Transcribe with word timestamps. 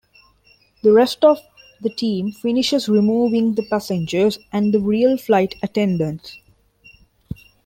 The 0.81 0.91
rest 0.93 1.23
of 1.23 1.37
the 1.81 1.91
team 1.91 2.31
finishes 2.31 2.89
removing 2.89 3.53
the 3.53 3.61
passengers 3.69 4.39
and 4.51 4.73
the 4.73 4.79
real 4.79 5.15
flight 5.15 5.53
attendants. 5.61 6.39